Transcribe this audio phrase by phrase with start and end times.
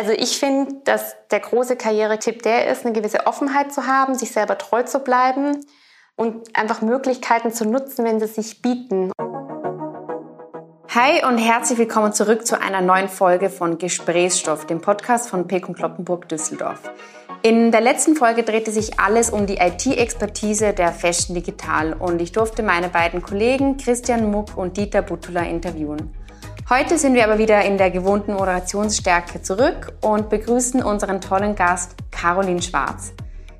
[0.00, 4.32] Also ich finde, dass der große Karrieretipp der ist, eine gewisse Offenheit zu haben, sich
[4.32, 5.60] selber treu zu bleiben
[6.16, 9.12] und einfach Möglichkeiten zu nutzen, wenn sie sich bieten.
[10.88, 15.74] Hi und herzlich willkommen zurück zu einer neuen Folge von Gesprächsstoff, dem Podcast von Pekun
[15.74, 16.80] Kloppenburg Düsseldorf.
[17.42, 22.32] In der letzten Folge drehte sich alles um die IT-Expertise der Fashion Digital und ich
[22.32, 26.14] durfte meine beiden Kollegen Christian Muck und Dieter Butula interviewen.
[26.72, 31.96] Heute sind wir aber wieder in der gewohnten Moderationsstärke zurück und begrüßen unseren tollen Gast
[32.12, 33.12] Caroline Schwarz.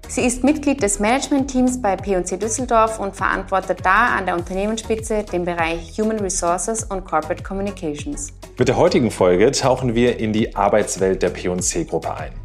[0.07, 5.45] Sie ist Mitglied des Managementteams bei P&C Düsseldorf und verantwortet da an der Unternehmensspitze den
[5.45, 8.33] Bereich Human Resources und Corporate Communications.
[8.57, 12.40] Mit der heutigen Folge tauchen wir in die Arbeitswelt der P&C-Gruppe ein.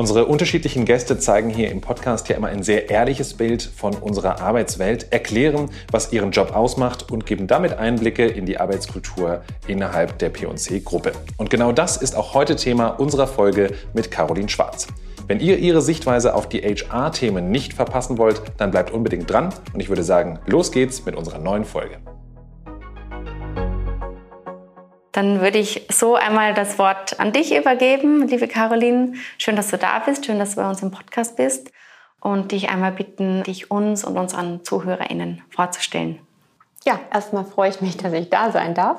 [0.00, 4.40] Unsere unterschiedlichen Gäste zeigen hier im Podcast ja immer ein sehr ehrliches Bild von unserer
[4.40, 10.30] Arbeitswelt, erklären, was ihren Job ausmacht und geben damit Einblicke in die Arbeitskultur innerhalb der
[10.30, 11.12] P&C-Gruppe.
[11.36, 14.86] Und genau das ist auch heute Thema unserer Folge mit Caroline Schwarz.
[15.26, 19.80] Wenn ihr ihre Sichtweise auf die HR-Themen nicht verpassen wollt, dann bleibt unbedingt dran und
[19.80, 21.98] ich würde sagen, los geht's mit unserer neuen Folge.
[25.12, 29.14] Dann würde ich so einmal das Wort an dich übergeben, liebe Caroline.
[29.38, 31.70] Schön, dass du da bist, schön, dass du bei uns im Podcast bist
[32.20, 36.20] und dich einmal bitten, dich uns und unseren ZuhörerInnen vorzustellen.
[36.84, 38.98] Ja, erstmal freue ich mich, dass ich da sein darf.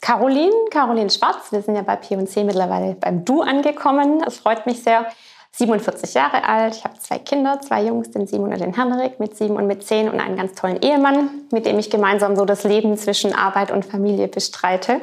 [0.00, 4.22] Caroline, Caroline Schwarz, wir sind ja bei P&C mittlerweile beim Du angekommen.
[4.26, 5.06] Es freut mich sehr.
[5.52, 9.36] 47 Jahre alt, ich habe zwei Kinder, zwei Jungs, den Simon und den Henrik mit
[9.36, 12.62] sieben und mit zehn und einen ganz tollen Ehemann, mit dem ich gemeinsam so das
[12.62, 15.00] Leben zwischen Arbeit und Familie bestreite.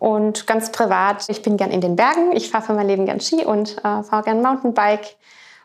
[0.00, 3.20] Und ganz privat, ich bin gern in den Bergen, ich fahre für mein Leben gern
[3.20, 5.14] Ski und äh, fahre gern Mountainbike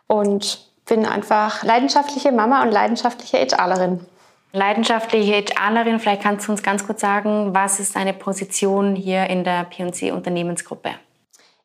[0.07, 4.05] und bin einfach leidenschaftliche Mama und leidenschaftliche HRlerin.
[4.51, 9.45] Leidenschaftliche HRlerin, vielleicht kannst du uns ganz kurz sagen, was ist deine Position hier in
[9.45, 10.91] der P&C Unternehmensgruppe?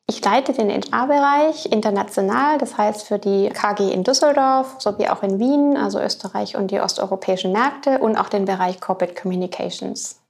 [0.07, 5.39] Ich leite den HR-Bereich international, das heißt für die KG in Düsseldorf sowie auch in
[5.39, 10.20] Wien, also Österreich und die osteuropäischen Märkte und auch den Bereich Corporate Communications.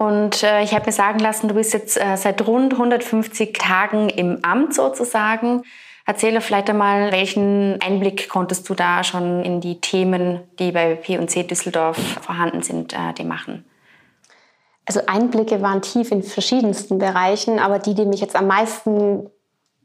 [0.00, 4.08] Und äh, ich habe mir sagen lassen, du bist jetzt äh, seit rund 150 Tagen
[4.08, 5.62] im Amt sozusagen.
[6.06, 11.42] Erzähle vielleicht einmal, welchen Einblick konntest du da schon in die Themen, die bei P&C
[11.42, 13.66] Düsseldorf vorhanden sind, äh, die machen?
[14.86, 19.28] Also Einblicke waren tief in verschiedensten Bereichen, aber die, die mich jetzt am meisten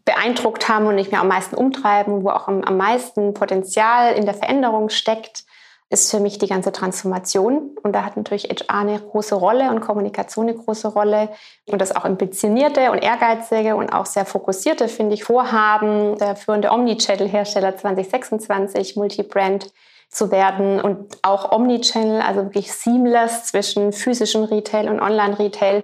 [0.05, 4.23] beeindruckt haben und mich mir am meisten umtreiben, wo auch am, am meisten Potenzial in
[4.23, 5.43] der Veränderung steckt,
[5.89, 7.77] ist für mich die ganze Transformation.
[7.83, 11.29] Und da hat natürlich HR eine große Rolle und Kommunikation eine große Rolle.
[11.69, 16.71] Und das auch ambitionierte und ehrgeizige und auch sehr fokussierte, finde ich, Vorhaben, der führende
[16.71, 19.71] Omnichannel-Hersteller 2026, Multibrand
[20.09, 25.83] zu werden und auch Omnichannel, also wirklich seamless zwischen physischem Retail und Online-Retail.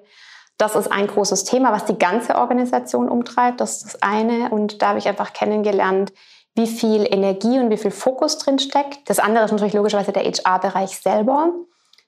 [0.58, 3.62] Das ist ein großes Thema, was die ganze Organisation umtreibt.
[3.62, 4.50] Das ist das eine.
[4.50, 6.14] Und da habe ich einfach kennengelernt,
[6.56, 9.10] wie viel Energie und wie viel Fokus drin steckt.
[9.10, 11.54] Das andere ist natürlich logischerweise der HR-Bereich selber.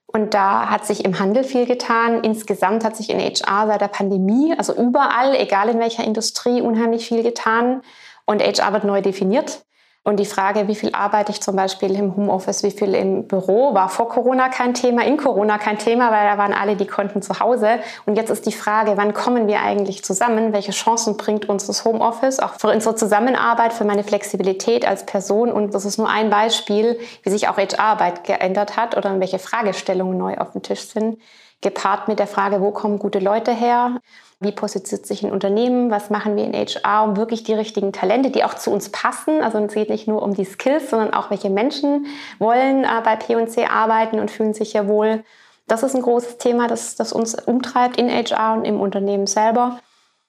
[0.05, 2.23] Und da hat sich im Handel viel getan.
[2.23, 7.07] Insgesamt hat sich in HR seit der Pandemie, also überall, egal in welcher Industrie, unheimlich
[7.07, 7.81] viel getan.
[8.25, 9.63] Und HR wird neu definiert.
[10.05, 13.73] Und die Frage, wie viel arbeite ich zum Beispiel im Homeoffice, wie viel im Büro,
[13.73, 17.21] war vor Corona kein Thema, in Corona kein Thema, weil da waren alle, die konnten
[17.21, 17.79] zu Hause.
[18.05, 20.51] Und jetzt ist die Frage, wann kommen wir eigentlich zusammen?
[20.51, 22.41] Welche Chancen bringt uns das Homeoffice?
[22.41, 25.53] Auch für unsere Zusammenarbeit, für meine Flexibilität als Person.
[25.53, 30.17] Und das ist nur ein Beispiel, wie sich auch HR-Arbeit geändert hat oder welche Fragestellungen
[30.17, 31.17] neu auf dem Tisch sind.
[31.61, 34.01] Gepaart mit der Frage, wo kommen gute Leute her?
[34.43, 35.89] Wie positioniert sich ein Unternehmen?
[35.89, 39.41] Was machen wir in HR, um wirklich die richtigen Talente, die auch zu uns passen?
[39.41, 42.07] Also es geht nicht nur um die Skills, sondern auch welche Menschen
[42.39, 45.23] wollen äh, bei P&C arbeiten und fühlen sich ja wohl.
[45.67, 49.79] Das ist ein großes Thema, das, das uns umtreibt in HR und im Unternehmen selber.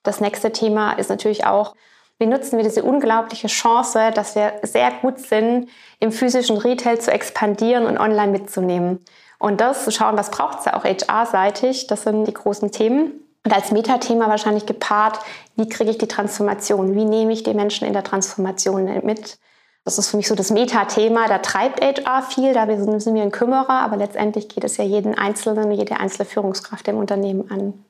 [0.04, 1.74] Das nächste Thema ist natürlich auch,
[2.18, 7.10] wie nutzen wir diese unglaubliche Chance, dass wir sehr gut sind, im physischen Retail zu
[7.10, 9.04] expandieren und online mitzunehmen.
[9.38, 13.23] Und das zu schauen, was braucht es ja auch HR-seitig, das sind die großen Themen.
[13.44, 15.18] Und als Metathema wahrscheinlich gepaart,
[15.56, 16.94] wie kriege ich die Transformation?
[16.94, 19.38] Wie nehme ich die Menschen in der Transformation mit?
[19.84, 21.28] Das ist für mich so das Metathema.
[21.28, 25.14] Da treibt HR viel, da sind wir ein Kümmerer, aber letztendlich geht es ja jeden
[25.14, 27.84] Einzelnen, jede einzelne Führungskraft im Unternehmen an.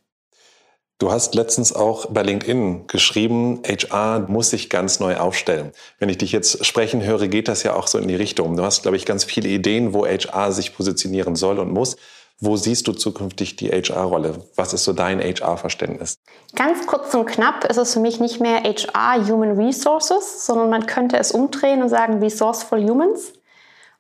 [0.99, 5.73] Du hast letztens auch bei LinkedIn geschrieben, HR muss sich ganz neu aufstellen.
[5.99, 8.57] Wenn ich dich jetzt sprechen höre, geht das ja auch so in die Richtung.
[8.57, 11.97] Du hast, glaube ich, ganz viele Ideen, wo HR sich positionieren soll und muss.
[12.47, 14.35] Wo siehst du zukünftig die HR-Rolle?
[14.55, 16.19] Was ist so dein HR-Verständnis?
[16.55, 20.85] Ganz kurz und knapp ist es für mich nicht mehr HR Human Resources, sondern man
[20.85, 23.33] könnte es umdrehen und sagen Resourceful Humans.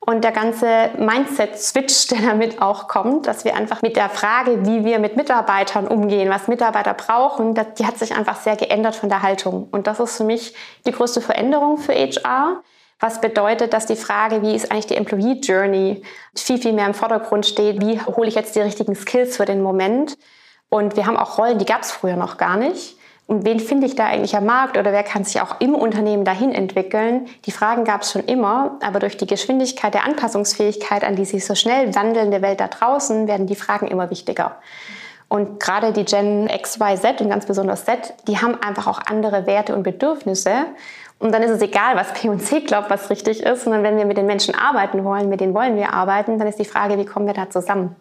[0.06, 4.84] und der ganze Mindset-Switch, der damit auch kommt, dass wir einfach mit der Frage, wie
[4.84, 9.22] wir mit Mitarbeitern umgehen, was Mitarbeiter brauchen, die hat sich einfach sehr geändert von der
[9.22, 9.68] Haltung.
[9.70, 10.54] Und das ist für mich
[10.86, 12.62] die größte Veränderung für HR.
[13.04, 16.00] Was bedeutet, dass die Frage, wie ist eigentlich die Employee Journey,
[16.34, 17.82] viel, viel mehr im Vordergrund steht.
[17.82, 20.16] Wie hole ich jetzt die richtigen Skills für den Moment?
[20.70, 22.96] Und wir haben auch Rollen, die gab es früher noch gar nicht.
[23.26, 26.24] Und wen finde ich da eigentlich am Markt oder wer kann sich auch im Unternehmen
[26.24, 27.26] dahin entwickeln?
[27.44, 31.44] Die Fragen gab es schon immer, aber durch die Geschwindigkeit der Anpassungsfähigkeit an die sich
[31.44, 34.56] so schnell wandelnde Welt da draußen werden die Fragen immer wichtiger.
[35.28, 39.00] Und gerade die Gen X, Y, Z und ganz besonders Z, die haben einfach auch
[39.04, 40.66] andere Werte und Bedürfnisse.
[41.18, 43.96] Und dann ist es egal, was P und C glaubt, was richtig ist, sondern wenn
[43.96, 46.98] wir mit den Menschen arbeiten wollen, mit denen wollen wir arbeiten, dann ist die Frage,
[46.98, 47.96] wie kommen wir da zusammen?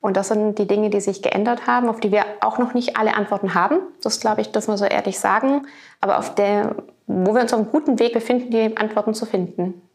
[0.00, 2.96] Und das sind die Dinge, die sich geändert haben, auf die wir auch noch nicht
[2.96, 3.78] alle Antworten haben.
[4.02, 5.66] Das glaube ich, dürfen wir so ehrlich sagen.
[6.00, 6.76] Aber auf der,
[7.06, 9.85] wo wir uns auf einem guten Weg befinden, die Antworten zu finden.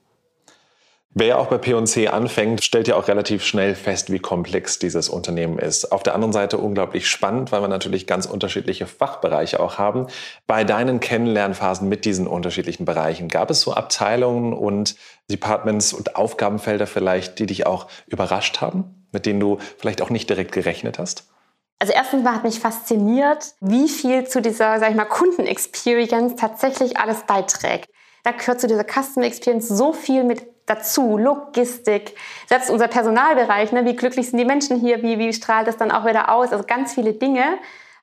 [1.13, 5.60] Wer auch bei P&C anfängt, stellt ja auch relativ schnell fest, wie komplex dieses Unternehmen
[5.60, 5.92] ist.
[5.92, 10.08] Auf der anderen Seite unglaublich spannend, weil wir natürlich ganz unterschiedliche Fachbereiche auch haben.
[10.48, 14.96] Bei deinen Kennenlernphasen mit diesen unterschiedlichen Bereichen gab es so Abteilungen und
[15.30, 19.02] Departments und Aufgabenfelder vielleicht, die dich auch überrascht haben?
[19.12, 21.25] mit denen du vielleicht auch nicht direkt gerechnet hast?
[21.80, 26.98] Also erstens mal hat mich fasziniert, wie viel zu dieser, sag ich mal, Kundenexperience tatsächlich
[26.98, 27.90] alles beiträgt.
[28.24, 32.16] Da gehört zu dieser Customer Experience so viel mit dazu, Logistik,
[32.48, 35.92] selbst unser Personalbereich, ne, wie glücklich sind die Menschen hier, wie, wie strahlt das dann
[35.92, 37.44] auch wieder aus, also ganz viele Dinge.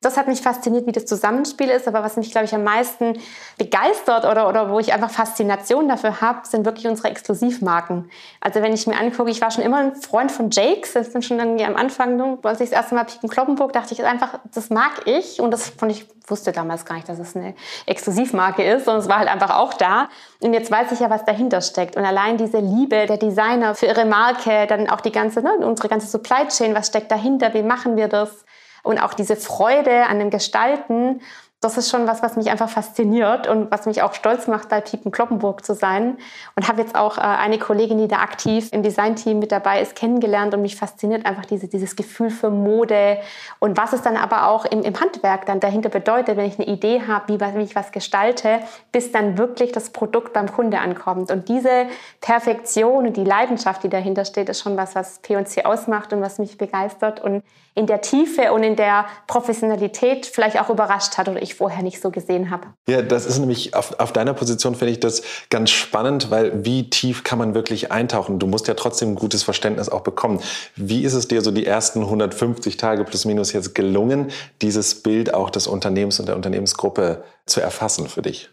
[0.01, 1.89] Das hat mich fasziniert, wie das Zusammenspiel ist.
[1.89, 3.19] Aber was mich, glaube ich, am meisten
[3.57, 8.09] begeistert oder, oder wo ich einfach Faszination dafür habe, sind wirklich unsere Exklusivmarken.
[8.41, 10.93] Also wenn ich mir angucke, ich war schon immer ein Freund von Jakes.
[10.93, 14.05] Das sind schon irgendwie am Anfang, als ich das erste Mal Piken Kloppenburg, dachte ich
[14.05, 15.41] einfach, das mag ich.
[15.41, 17.55] Und das fand ich, wusste damals gar nicht, dass es eine
[17.87, 18.87] Exklusivmarke ist.
[18.87, 20.09] Und es war halt einfach auch da.
[20.41, 21.97] Und jetzt weiß ich ja, was dahinter steckt.
[21.97, 25.89] Und allein diese Liebe der Designer für ihre Marke, dann auch die ganze, ne, unsere
[25.89, 28.45] ganze Supply Chain, was steckt dahinter, wie machen wir das?
[28.83, 31.21] Und auch diese Freude an dem Gestalten,
[31.61, 34.81] das ist schon was, was mich einfach fasziniert und was mich auch stolz macht, bei
[34.81, 36.17] Piepen Kloppenburg zu sein.
[36.55, 39.97] Und habe jetzt auch äh, eine Kollegin, die da aktiv im Designteam mit dabei ist,
[39.97, 43.19] kennengelernt und mich fasziniert einfach diese, dieses Gefühl für Mode
[43.59, 46.69] und was es dann aber auch im, im Handwerk dann dahinter bedeutet, wenn ich eine
[46.69, 48.61] Idee habe, wie, wie ich was gestalte,
[48.93, 51.33] bis dann wirklich das Produkt beim Kunde ankommt.
[51.33, 51.87] Und diese
[52.21, 56.39] Perfektion und die Leidenschaft, die dahinter steht, ist schon was, was P&C ausmacht und was
[56.39, 57.43] mich begeistert und
[57.79, 62.01] in der Tiefe und in der Professionalität vielleicht auch überrascht hat oder ich vorher nicht
[62.03, 62.67] so gesehen habe.
[62.89, 66.91] Ja, das ist nämlich auf, auf deiner Position finde ich das ganz spannend, weil wie
[66.91, 68.41] tief kann man wirklich eintauchen?
[68.41, 70.41] Du musst ja trotzdem ein gutes Verständnis auch bekommen.
[70.75, 75.33] Wie ist es dir so die ersten 150 Tage plus minus jetzt gelungen, dieses Bild
[75.33, 78.51] auch des Unternehmens und der Unternehmensgruppe zu erfassen für dich?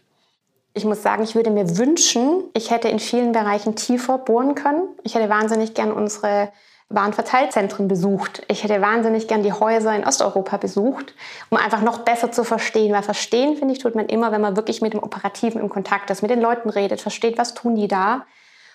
[0.72, 4.88] Ich muss sagen, ich würde mir wünschen, ich hätte in vielen Bereichen tiefer bohren können.
[5.02, 6.52] Ich hätte wahnsinnig gern unsere
[6.88, 8.42] Warenverteilzentren besucht.
[8.48, 11.14] Ich hätte wahnsinnig gern die Häuser in Osteuropa besucht,
[11.50, 12.92] um einfach noch besser zu verstehen.
[12.92, 16.10] Weil verstehen, finde ich, tut man immer, wenn man wirklich mit dem Operativen im Kontakt
[16.10, 18.24] ist, mit den Leuten redet, versteht, was tun die da.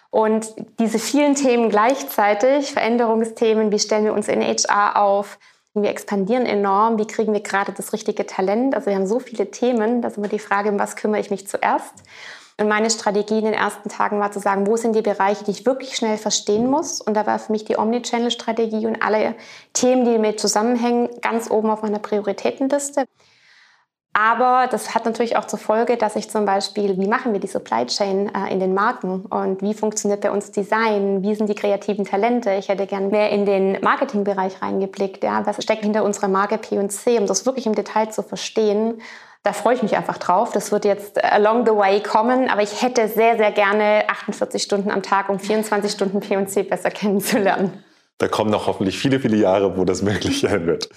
[0.09, 5.39] Und diese vielen Themen gleichzeitig, Veränderungsthemen, wie stellen wir uns in HR auf,
[5.73, 8.75] wir expandieren enorm, wie kriegen wir gerade das richtige Talent.
[8.75, 11.31] Also wir haben so viele Themen, da ist immer die Frage, um was kümmere ich
[11.31, 11.93] mich zuerst.
[12.61, 15.49] Und meine Strategie in den ersten Tagen war zu sagen, wo sind die Bereiche, die
[15.49, 17.01] ich wirklich schnell verstehen muss.
[17.01, 19.33] Und da war für mich die Omnichannel-Strategie und alle
[19.73, 23.05] Themen, die damit zusammenhängen, ganz oben auf meiner Prioritätenliste.
[24.13, 27.47] Aber das hat natürlich auch zur Folge, dass ich zum Beispiel, wie machen wir die
[27.47, 31.55] Supply Chain äh, in den Marken und wie funktioniert bei uns Design, wie sind die
[31.55, 32.51] kreativen Talente.
[32.51, 35.23] Ich hätte gern mehr in den Marketingbereich reingeblickt.
[35.23, 35.43] Ja?
[35.47, 39.01] Was steckt hinter unserer Marke P&C, um das wirklich im Detail zu verstehen
[39.43, 40.51] da freue ich mich einfach drauf.
[40.51, 44.91] Das wird jetzt along the way kommen, aber ich hätte sehr, sehr gerne 48 Stunden
[44.91, 47.83] am Tag, um 24 Stunden P&C besser kennenzulernen.
[48.17, 50.89] Da kommen noch hoffentlich viele, viele Jahre, wo das möglich sein wird.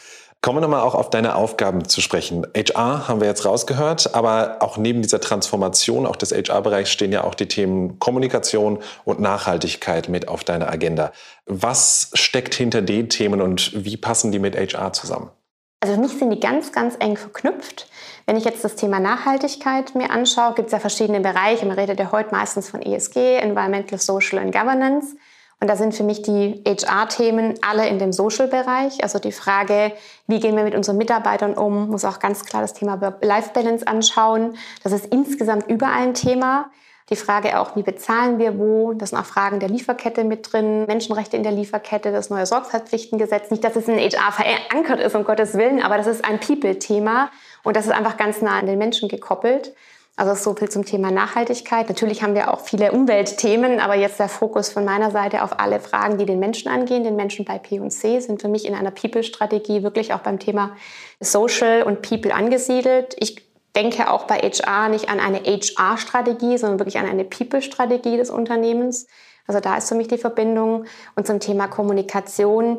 [0.42, 2.46] Kommen wir nochmal auch auf deine Aufgaben zu sprechen.
[2.54, 7.24] HR haben wir jetzt rausgehört, aber auch neben dieser Transformation, auch des HR-Bereichs, stehen ja
[7.24, 11.12] auch die Themen Kommunikation und Nachhaltigkeit mit auf deiner Agenda.
[11.46, 15.30] Was steckt hinter den Themen und wie passen die mit HR zusammen?
[15.80, 17.86] Also für mich sind die ganz, ganz eng verknüpft.
[18.26, 21.66] Wenn ich jetzt das Thema Nachhaltigkeit mir anschaue, gibt es ja verschiedene Bereiche.
[21.66, 25.14] Man redet ja heute meistens von ESG, Environmental, Social and Governance.
[25.60, 29.02] Und da sind für mich die HR-Themen alle in dem Social-Bereich.
[29.02, 29.92] Also die Frage,
[30.26, 34.56] wie gehen wir mit unseren Mitarbeitern um, muss auch ganz klar das Thema Life-Balance anschauen.
[34.82, 36.70] Das ist insgesamt überall ein Thema.
[37.10, 38.94] Die Frage auch, wie bezahlen wir wo?
[38.94, 40.86] Das sind auch Fragen der Lieferkette mit drin.
[40.86, 43.50] Menschenrechte in der Lieferkette, das neue Sorgfaltspflichtengesetz.
[43.50, 47.30] Nicht, dass es in HR verankert ist, um Gottes Willen, aber das ist ein People-Thema.
[47.64, 49.74] Und das ist einfach ganz nah an den Menschen gekoppelt.
[50.16, 51.88] Also so viel zum Thema Nachhaltigkeit.
[51.88, 55.80] Natürlich haben wir auch viele Umweltthemen, aber jetzt der Fokus von meiner Seite auf alle
[55.80, 57.02] Fragen, die den Menschen angehen.
[57.02, 60.76] Den Menschen bei P&C sind für mich in einer People-Strategie wirklich auch beim Thema
[61.18, 63.16] Social und People angesiedelt.
[63.18, 63.44] Ich
[63.74, 69.08] denke auch bei HR nicht an eine HR-Strategie, sondern wirklich an eine People-Strategie des Unternehmens.
[69.48, 70.84] Also da ist für mich die Verbindung.
[71.16, 72.78] Und zum Thema Kommunikation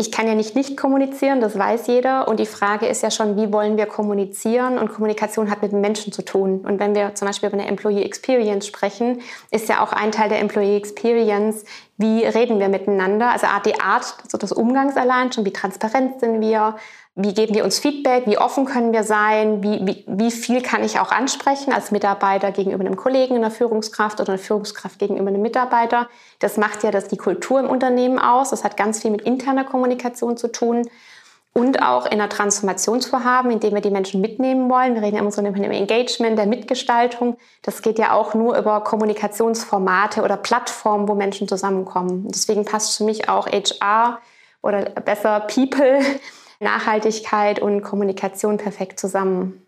[0.00, 2.26] ich kann ja nicht nicht kommunizieren, das weiß jeder.
[2.26, 4.78] Und die Frage ist ja schon, wie wollen wir kommunizieren?
[4.78, 6.60] Und Kommunikation hat mit Menschen zu tun.
[6.60, 10.30] Und wenn wir zum Beispiel über eine Employee Experience sprechen, ist ja auch ein Teil
[10.30, 11.64] der Employee Experience,
[11.98, 13.30] wie reden wir miteinander?
[13.30, 16.76] Also die Art also des Umgangs allein schon, wie transparent sind wir,
[17.16, 20.84] wie geben wir uns Feedback, wie offen können wir sein, wie, wie, wie viel kann
[20.84, 25.42] ich auch ansprechen als Mitarbeiter gegenüber einem Kollegen, einer Führungskraft oder einer Führungskraft gegenüber einem
[25.42, 26.08] Mitarbeiter.
[26.38, 28.50] Das macht ja das die Kultur im Unternehmen aus.
[28.50, 30.88] Das hat ganz viel mit interner Kommunikation zu tun.
[31.52, 34.94] Und auch in einer Transformationsvorhaben, in dem wir die Menschen mitnehmen wollen.
[34.94, 37.38] Wir reden ja immer so dem Engagement, der Mitgestaltung.
[37.62, 42.28] Das geht ja auch nur über Kommunikationsformate oder Plattformen, wo Menschen zusammenkommen.
[42.28, 44.20] Deswegen passt für mich auch HR
[44.62, 45.98] oder besser People
[46.60, 49.66] Nachhaltigkeit und Kommunikation perfekt zusammen.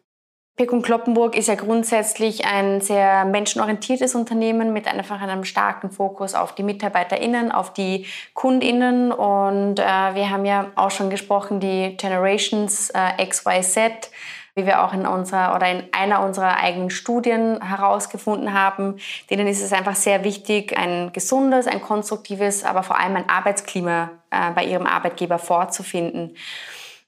[0.56, 6.54] Pekun Kloppenburg ist ja grundsätzlich ein sehr menschenorientiertes Unternehmen mit einfach einem starken Fokus auf
[6.54, 9.12] die MitarbeiterInnen, auf die KundInnen.
[9.12, 14.10] Und äh, wir haben ja auch schon gesprochen, die Generations äh, XYZ,
[14.54, 18.98] wie wir auch in unserer oder in einer unserer eigenen Studien herausgefunden haben.
[19.30, 24.10] Denen ist es einfach sehr wichtig, ein gesundes, ein konstruktives, aber vor allem ein Arbeitsklima
[24.30, 26.36] äh, bei ihrem Arbeitgeber vorzufinden.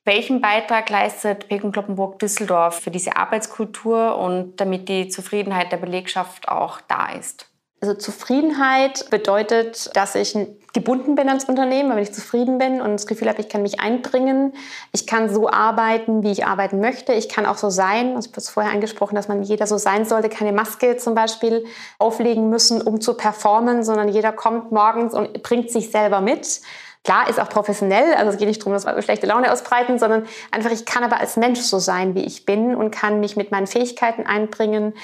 [0.06, 6.46] Welchen Beitrag leistet Pekun Kloppenburg Düsseldorf für diese Arbeitskultur und damit die Zufriedenheit der Belegschaft
[6.46, 7.46] auch da ist?
[7.80, 10.36] Also Zufriedenheit bedeutet, dass ich
[10.74, 13.80] gebunden bin ans Unternehmen, weil ich zufrieden bin und das Gefühl habe, ich kann mich
[13.80, 14.52] einbringen.
[14.92, 17.14] Ich kann so arbeiten, wie ich arbeiten möchte.
[17.14, 18.14] Ich kann auch so sein.
[18.14, 21.14] Also ich habe es vorher angesprochen, dass man jeder so sein sollte, keine Maske zum
[21.14, 21.64] Beispiel
[21.98, 26.60] auflegen müssen, um zu performen, sondern jeder kommt morgens und bringt sich selber mit.
[27.04, 30.26] Klar, ist auch professionell, also es geht nicht darum, dass wir schlechte Laune ausbreiten, sondern
[30.50, 33.50] einfach, ich kann aber als Mensch so sein, wie ich bin und kann mich mit
[33.50, 34.94] meinen Fähigkeiten einbringen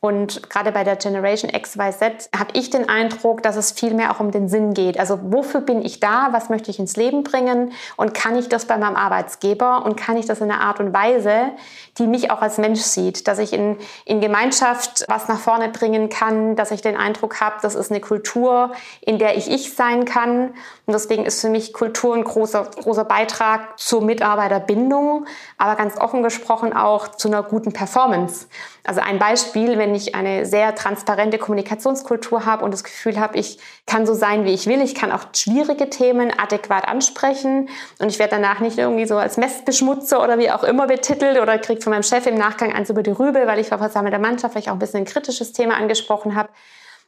[0.00, 4.20] und gerade bei der Generation XYZ habe ich den Eindruck, dass es viel mehr auch
[4.20, 4.98] um den Sinn geht.
[4.98, 6.28] Also wofür bin ich da?
[6.30, 7.72] Was möchte ich ins Leben bringen?
[7.96, 9.84] Und kann ich das bei meinem Arbeitsgeber?
[9.84, 11.50] Und kann ich das in einer Art und Weise,
[11.98, 13.26] die mich auch als Mensch sieht?
[13.26, 17.56] Dass ich in, in Gemeinschaft was nach vorne bringen kann, dass ich den Eindruck habe,
[17.60, 20.50] das ist eine Kultur, in der ich ich sein kann.
[20.86, 25.26] Und deswegen ist für mich Kultur ein großer, großer Beitrag zur Mitarbeiterbindung,
[25.58, 28.46] aber ganz offen gesprochen auch zu einer guten Performance.
[28.84, 33.58] Also ein Beispiel, wenn ich eine sehr transparente Kommunikationskultur habe und das Gefühl habe, ich
[33.86, 37.68] kann so sein, wie ich will, ich kann auch schwierige Themen adäquat ansprechen
[37.98, 41.58] und ich werde danach nicht irgendwie so als Messbeschmutzer oder wie auch immer betitelt oder
[41.58, 44.52] kriege von meinem Chef im Nachgang eins über die Rübe, weil ich vor versammelter Mannschaft
[44.52, 46.50] vielleicht auch ein bisschen ein kritisches Thema angesprochen habe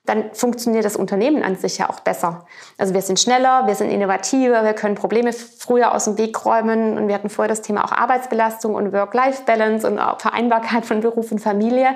[0.07, 2.47] dann funktioniert das Unternehmen an sich ja auch besser.
[2.79, 6.97] Also wir sind schneller, wir sind innovativer, wir können Probleme früher aus dem Weg räumen
[6.97, 11.39] und wir hatten vorher das Thema auch Arbeitsbelastung und Work-Life-Balance und Vereinbarkeit von Beruf und
[11.39, 11.91] Familie.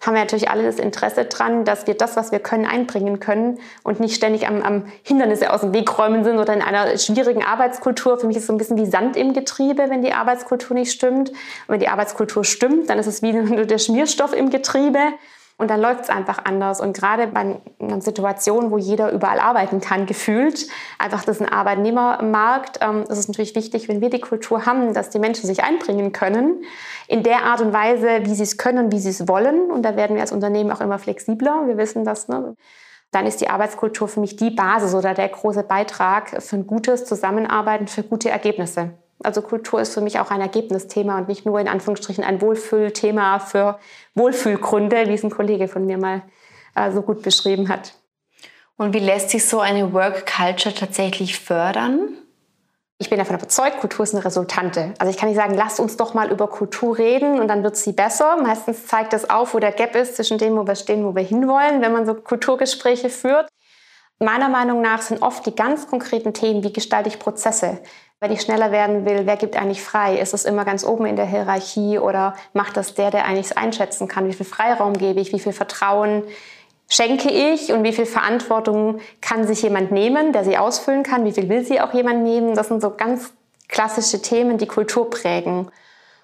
[0.00, 3.58] Haben wir natürlich alle das Interesse dran, dass wir das, was wir können, einbringen können
[3.84, 7.42] und nicht ständig am, am Hindernisse aus dem Weg räumen sind oder in einer schwierigen
[7.42, 8.18] Arbeitskultur.
[8.18, 10.92] Für mich ist es so ein bisschen wie Sand im Getriebe, wenn die Arbeitskultur nicht
[10.92, 11.30] stimmt.
[11.30, 13.32] Und wenn die Arbeitskultur stimmt, dann ist es wie
[13.66, 15.14] der Schmierstoff im Getriebe.
[15.56, 16.80] Und dann läuft es einfach anders.
[16.80, 20.66] Und gerade bei einer Situation, wo jeder überall arbeiten kann, gefühlt,
[20.98, 24.94] einfach das ist ein Arbeitnehmermarkt, ähm, ist es natürlich wichtig, wenn wir die Kultur haben,
[24.94, 26.64] dass die Menschen sich einbringen können,
[27.06, 29.70] in der Art und Weise, wie sie es können, wie sie es wollen.
[29.70, 31.68] Und da werden wir als Unternehmen auch immer flexibler.
[31.68, 32.26] Wir wissen das.
[32.26, 32.56] Ne?
[33.12, 37.04] Dann ist die Arbeitskultur für mich die Basis oder der große Beitrag für ein gutes
[37.04, 38.94] Zusammenarbeiten, für gute Ergebnisse.
[39.24, 43.38] Also Kultur ist für mich auch ein Ergebnisthema und nicht nur in Anführungsstrichen ein Wohlfühlthema
[43.38, 43.78] für
[44.14, 46.22] Wohlfühlgründe, wie es ein Kollege von mir mal
[46.74, 47.94] äh, so gut beschrieben hat.
[48.76, 52.16] Und wie lässt sich so eine Work Culture tatsächlich fördern?
[52.98, 54.94] Ich bin davon überzeugt, Kultur ist eine Resultante.
[54.98, 57.76] Also ich kann nicht sagen, lasst uns doch mal über Kultur reden und dann wird
[57.76, 58.36] sie besser.
[58.40, 61.22] Meistens zeigt das auf, wo der Gap ist zwischen dem, wo wir stehen, wo wir
[61.22, 63.48] hinwollen, wenn man so Kulturgespräche führt.
[64.20, 67.80] Meiner Meinung nach sind oft die ganz konkreten Themen, wie gestalte ich Prozesse,
[68.24, 70.16] wenn ich schneller werden will, wer gibt eigentlich frei?
[70.18, 73.56] Ist es immer ganz oben in der Hierarchie oder macht das der, der eigentlich es
[73.56, 74.26] einschätzen kann?
[74.26, 75.30] Wie viel Freiraum gebe ich?
[75.34, 76.22] Wie viel Vertrauen
[76.88, 77.70] schenke ich?
[77.70, 81.26] Und wie viel Verantwortung kann sich jemand nehmen, der sie ausfüllen kann?
[81.26, 82.54] Wie viel will sie auch jemand nehmen?
[82.54, 83.34] Das sind so ganz
[83.68, 85.70] klassische Themen, die Kultur prägen.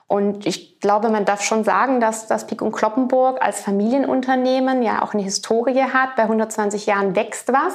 [0.07, 5.03] Und ich glaube, man darf schon sagen, dass das Pik und Kloppenburg als Familienunternehmen ja
[5.03, 6.17] auch eine Historie hat.
[6.17, 7.75] Bei 120 Jahren wächst was.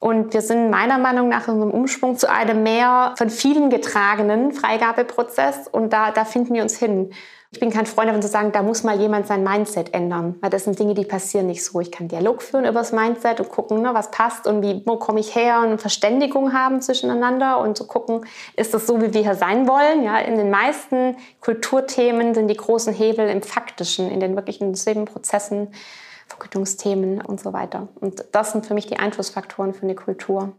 [0.00, 4.52] Und wir sind meiner Meinung nach in einem Umschwung zu einem mehr von vielen getragenen
[4.52, 7.10] Freigabeprozess und da, da finden wir uns hin.
[7.50, 10.50] Ich bin kein Freund davon zu sagen, da muss mal jemand sein Mindset ändern, weil
[10.50, 11.80] das sind Dinge, die passieren nicht so.
[11.80, 14.96] Ich kann Dialog führen über das Mindset und gucken, ne, was passt und wie, wo
[14.96, 19.22] komme ich her und Verständigung haben zwischeneinander und zu gucken, ist das so, wie wir
[19.22, 20.04] hier sein wollen.
[20.04, 24.74] Ja, in den meisten Kulturthemen sind die großen Hebel im Faktischen, in den wirklichen
[25.06, 25.72] Prozessen,
[26.28, 27.88] Vergütungsthemen und so weiter.
[28.00, 30.52] Und das sind für mich die Einflussfaktoren für eine Kultur.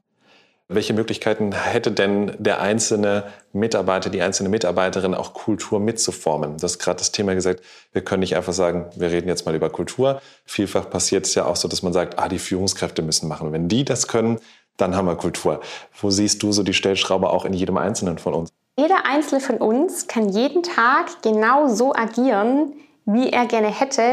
[0.72, 3.24] Welche Möglichkeiten hätte denn der einzelne
[3.54, 6.58] Mitarbeiter, die einzelne Mitarbeiterin auch Kultur mitzuformen?
[6.58, 7.64] Das ist gerade das Thema gesagt.
[7.92, 10.22] Wir können nicht einfach sagen, wir reden jetzt mal über Kultur.
[10.46, 13.52] Vielfach passiert es ja auch so, dass man sagt, ah, die Führungskräfte müssen machen.
[13.52, 14.40] Wenn die das können,
[14.78, 15.60] dann haben wir Kultur.
[16.00, 18.50] Wo siehst du so die Stellschraube auch in jedem Einzelnen von uns?
[18.78, 22.74] Jeder Einzelne von uns kann jeden Tag genau so agieren,
[23.06, 24.04] wie er gerne hätte,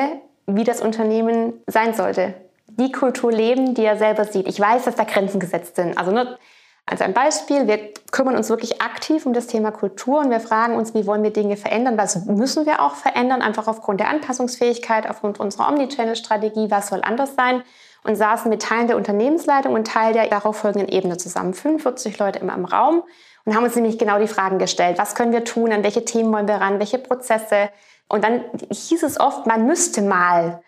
[0.47, 2.35] wie das Unternehmen sein sollte
[2.69, 4.49] die Kultur leben, die er selber sieht.
[4.49, 5.97] Ich weiß, dass da Grenzen gesetzt sind.
[5.97, 6.37] Also ne,
[6.85, 10.77] als ein Beispiel, wir kümmern uns wirklich aktiv um das Thema Kultur und wir fragen
[10.77, 15.09] uns, wie wollen wir Dinge verändern, was müssen wir auch verändern, einfach aufgrund der Anpassungsfähigkeit,
[15.09, 17.63] aufgrund unserer Omnichannel-Strategie, was soll anders sein
[18.05, 21.55] und saßen mit Teilen der Unternehmensleitung und Teil der darauf folgenden Ebene zusammen.
[21.55, 23.03] 45 Leute immer im Raum
[23.45, 26.33] und haben uns nämlich genau die Fragen gestellt, was können wir tun, an welche Themen
[26.33, 27.71] wollen wir ran, welche Prozesse.
[28.09, 30.63] Und dann hieß es oft, man müsste mal.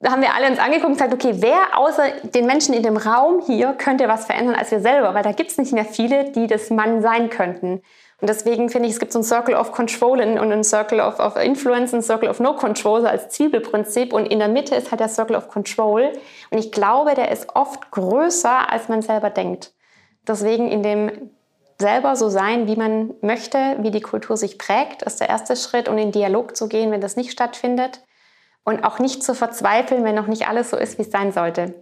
[0.00, 2.98] Da haben wir alle uns angeguckt und gesagt, okay, wer außer den Menschen in dem
[2.98, 5.14] Raum hier könnte was verändern als wir selber?
[5.14, 7.82] Weil da gibt es nicht mehr viele, die das Mann sein könnten.
[8.20, 11.18] Und deswegen finde ich, es gibt so ein Circle of Control und ein Circle of,
[11.18, 14.12] of Influence, ein Circle of No Control, so als Zwiebelprinzip.
[14.12, 16.12] Und in der Mitte ist halt der Circle of Control.
[16.50, 19.72] Und ich glaube, der ist oft größer, als man selber denkt.
[20.26, 21.30] Deswegen in dem
[21.78, 25.88] selber so sein, wie man möchte, wie die Kultur sich prägt, ist der erste Schritt.
[25.88, 28.00] Und in Dialog zu gehen, wenn das nicht stattfindet
[28.64, 31.74] und auch nicht zu verzweifeln, wenn noch nicht alles so ist, wie es sein sollte.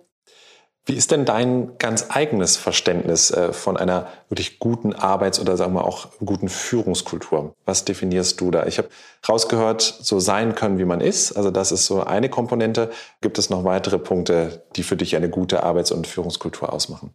[0.86, 5.72] Wie ist denn dein ganz eigenes Verständnis äh, von einer wirklich guten Arbeits- oder sagen
[5.72, 7.54] wir auch guten Führungskultur?
[7.64, 8.66] Was definierst du da?
[8.66, 8.90] Ich habe
[9.26, 11.32] rausgehört, so sein können, wie man ist.
[11.32, 12.90] Also das ist so eine Komponente.
[13.22, 17.14] Gibt es noch weitere Punkte, die für dich eine gute Arbeits- und Führungskultur ausmachen?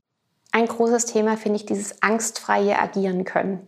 [0.51, 3.68] Ein großes Thema finde ich dieses angstfreie Agieren können.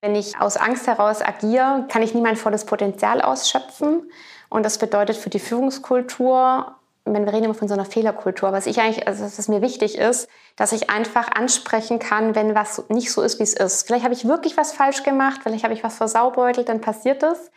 [0.00, 4.10] Wenn ich aus Angst heraus agiere, kann ich nie mein volles Potenzial ausschöpfen.
[4.50, 6.74] Und das bedeutet für die Führungskultur,
[7.06, 9.98] wenn wir reden immer von so einer Fehlerkultur, was ich eigentlich, also was mir wichtig
[9.98, 13.86] ist, dass ich einfach ansprechen kann, wenn was nicht so ist, wie es ist.
[13.86, 17.50] Vielleicht habe ich wirklich was falsch gemacht, vielleicht habe ich was versaubeutelt, dann passiert es.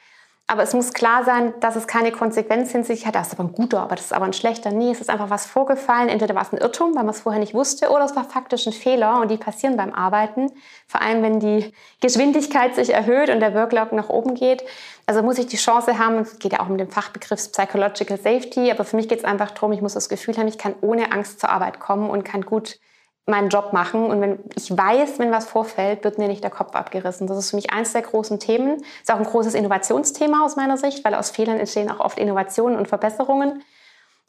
[0.49, 3.15] Aber es muss klar sein, dass es keine Konsequenz in sich hat.
[3.15, 4.71] Das ist aber ein guter, aber das ist aber ein schlechter.
[4.71, 6.07] Nee, es ist einfach was vorgefallen.
[6.07, 8.65] Entweder war es ein Irrtum, weil man es vorher nicht wusste, oder es war faktisch
[8.65, 10.49] ein Fehler und die passieren beim Arbeiten.
[10.87, 14.63] Vor allem, wenn die Geschwindigkeit sich erhöht und der Workload nach oben geht.
[15.05, 18.71] Also muss ich die Chance haben, es geht ja auch um den Fachbegriff Psychological Safety,
[18.71, 21.11] aber für mich geht es einfach darum, ich muss das Gefühl haben, ich kann ohne
[21.11, 22.79] Angst zur Arbeit kommen und kann gut
[23.27, 24.05] meinen Job machen.
[24.05, 27.27] Und wenn ich weiß, wenn was vorfällt, wird mir nicht der Kopf abgerissen.
[27.27, 28.83] Das ist für mich eines der großen Themen.
[29.01, 32.77] Ist auch ein großes Innovationsthema aus meiner Sicht, weil aus Fehlern entstehen auch oft Innovationen
[32.77, 33.63] und Verbesserungen.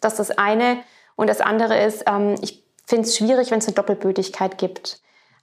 [0.00, 0.78] Das ist das eine.
[1.16, 5.00] Und das andere ist, ähm, ich finde es schwierig, wenn es eine Doppelbödigkeit gibt.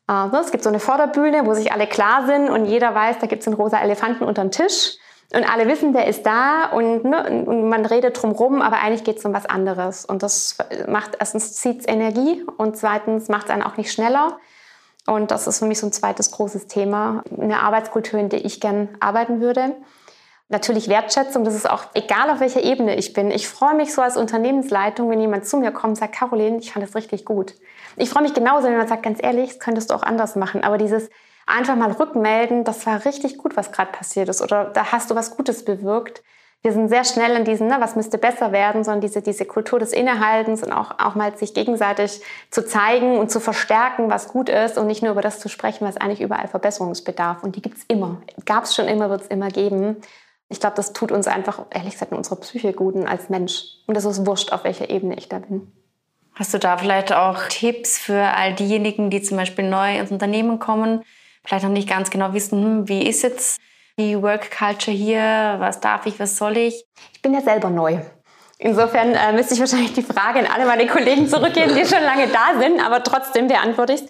[0.10, 3.28] Äh, es gibt so eine Vorderbühne, wo sich alle klar sind und jeder weiß, da
[3.28, 4.98] gibt es einen rosa Elefanten unter dem Tisch.
[5.34, 9.18] Und alle wissen, der ist da und, ne, und man redet drumherum, aber eigentlich geht
[9.18, 10.06] es um was anderes.
[10.06, 10.58] Und das
[10.88, 14.38] macht erstens zieht Energie und zweitens macht es einen auch nicht schneller.
[15.08, 18.60] Und das ist für mich so ein zweites großes Thema, eine Arbeitskultur, in der ich
[18.60, 19.76] gern arbeiten würde.
[20.48, 23.32] Natürlich Wertschätzung, das ist auch egal, auf welcher Ebene ich bin.
[23.32, 26.72] Ich freue mich so als Unternehmensleitung, wenn jemand zu mir kommt und sagt, Caroline, ich
[26.72, 27.56] fand das richtig gut.
[27.98, 30.64] Ich freue mich genauso, wenn jemand sagt, ganz ehrlich, das könntest du auch anders machen.
[30.64, 31.10] Aber dieses,
[31.46, 35.16] einfach mal rückmelden, das war richtig gut, was gerade passiert ist oder da hast du
[35.16, 36.24] was Gutes bewirkt.
[36.62, 39.78] Wir sind sehr schnell in diesem, ne, was müsste besser werden, sondern diese, diese Kultur
[39.78, 44.50] des Innehaltens und auch, auch mal sich gegenseitig zu zeigen und zu verstärken, was gut
[44.50, 47.44] ist und nicht nur über das zu sprechen, was eigentlich überall Verbesserungsbedarf.
[47.44, 48.20] Und die gibt's immer.
[48.46, 49.98] Gab es schon immer, wird es immer geben.
[50.50, 53.66] Ich glaube, das tut uns einfach, ehrlich gesagt, in unserer Psyche gut als Mensch.
[53.86, 55.72] Und das ist wurscht, auf welcher Ebene ich da bin.
[56.34, 60.58] Hast du da vielleicht auch Tipps für all diejenigen, die zum Beispiel neu ins Unternehmen
[60.58, 61.04] kommen,
[61.46, 63.60] vielleicht noch nicht ganz genau wissen, hm, wie ist jetzt
[63.98, 66.86] die Work Culture hier, was darf ich, was soll ich?
[67.14, 68.00] Ich bin ja selber neu.
[68.58, 72.28] Insofern äh, müsste ich wahrscheinlich die Frage an alle meine Kollegen zurückgeben, die schon lange
[72.28, 74.04] da sind, aber trotzdem beantworte ich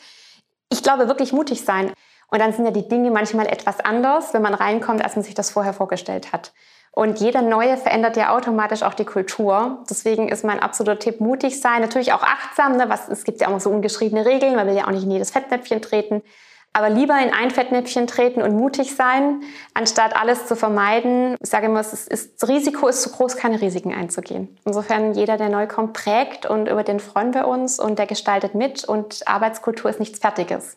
[0.72, 1.92] Ich glaube, wirklich mutig sein.
[2.28, 5.36] Und dann sind ja die Dinge manchmal etwas anders, wenn man reinkommt, als man sich
[5.36, 6.54] das vorher vorgestellt hat.
[6.92, 9.84] Und jeder Neue verändert ja automatisch auch die Kultur.
[9.90, 11.82] Deswegen ist mein absoluter Tipp mutig sein.
[11.82, 12.78] Natürlich auch achtsam.
[12.78, 12.86] Ne?
[12.88, 14.56] Was, es gibt ja auch so ungeschriebene Regeln.
[14.56, 16.24] Man will ja auch nicht in jedes Fettnäpfchen treten
[16.76, 19.42] aber lieber in ein Fettnäpfchen treten und mutig sein,
[19.74, 21.38] anstatt alles zu vermeiden.
[21.42, 24.58] Ich sage immer, es ist, das Risiko ist zu groß, keine Risiken einzugehen.
[24.66, 28.56] Insofern jeder, der neu kommt, prägt und über den freuen wir uns und der gestaltet
[28.56, 30.76] mit und Arbeitskultur ist nichts Fertiges.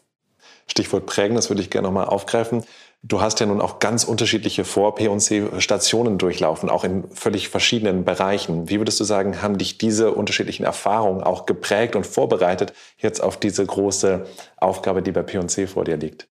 [0.68, 2.64] Stichwort prägen, das würde ich gerne nochmal aufgreifen.
[3.02, 8.68] Du hast ja nun auch ganz unterschiedliche Vor-P&C-Stationen durchlaufen, auch in völlig verschiedenen Bereichen.
[8.68, 13.36] Wie würdest du sagen, haben dich diese unterschiedlichen Erfahrungen auch geprägt und vorbereitet jetzt auf
[13.36, 14.26] diese große
[14.56, 16.28] Aufgabe, die bei P&C vor dir liegt?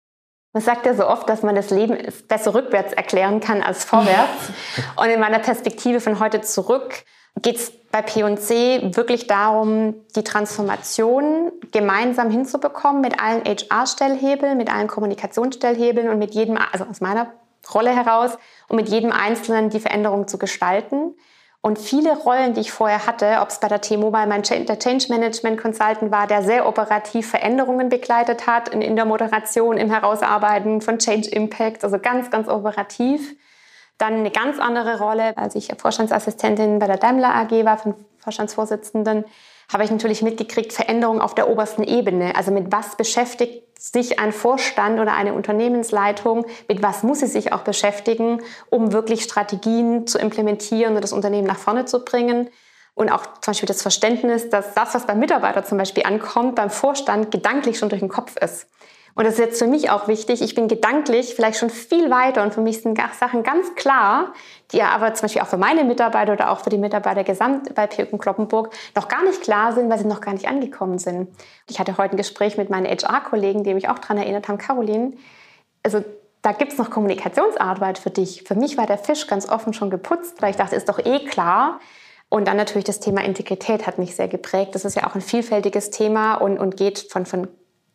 [0.53, 1.97] Man sagt ja so oft, dass man das Leben
[2.29, 4.53] besser rückwärts erklären kann als vorwärts.
[4.97, 7.05] und in meiner Perspektive von heute zurück
[7.40, 14.88] geht es bei P&C wirklich darum, die Transformation gemeinsam hinzubekommen mit allen HR-Stellhebeln, mit allen
[14.88, 17.33] Kommunikationsstellhebeln und mit jedem, also aus meiner
[17.73, 21.14] Rolle heraus, und mit jedem Einzelnen die Veränderung zu gestalten.
[21.61, 25.61] Und viele Rollen, die ich vorher hatte, ob es bei der T-Mobile mein Change Management
[25.61, 31.29] Consultant war, der sehr operativ Veränderungen begleitet hat in der Moderation, im Herausarbeiten von Change
[31.31, 33.37] Impact, also ganz, ganz operativ
[34.03, 39.25] dann eine ganz andere Rolle, als ich Vorstandsassistentin bei der Daimler AG war, von Vorstandsvorsitzenden,
[39.73, 42.35] habe ich natürlich mitgekriegt, Veränderungen auf der obersten Ebene.
[42.37, 47.53] Also mit was beschäftigt sich ein Vorstand oder eine Unternehmensleitung, mit was muss sie sich
[47.53, 52.51] auch beschäftigen, um wirklich Strategien zu implementieren und das Unternehmen nach vorne zu bringen.
[52.95, 56.71] Und auch zum Beispiel das Verständnis, dass das, was beim Mitarbeiter zum Beispiel ankommt, beim
[56.71, 58.67] Vorstand gedanklich schon durch den Kopf ist.
[59.14, 60.40] Und das ist jetzt für mich auch wichtig.
[60.40, 64.33] Ich bin gedanklich vielleicht schon viel weiter und für mich sind Sachen ganz klar,
[64.70, 67.75] die ja aber zum Beispiel auch für meine Mitarbeiter oder auch für die Mitarbeiter gesamt
[67.75, 71.29] bei Pirken Kloppenburg noch gar nicht klar sind, weil sie noch gar nicht angekommen sind.
[71.68, 75.12] Ich hatte heute ein Gespräch mit meinen HR-Kollegen, die mich auch daran erinnert haben, Caroline.
[75.83, 76.03] Also
[76.40, 78.44] da gibt es noch Kommunikationsarbeit für dich.
[78.44, 81.25] Für mich war der Fisch ganz offen schon geputzt, weil ich dachte, ist doch eh
[81.27, 81.81] klar.
[82.29, 84.75] Und dann natürlich das Thema Integrität hat mich sehr geprägt.
[84.75, 87.46] Das ist ja auch ein vielfältiges Thema und, und geht von, von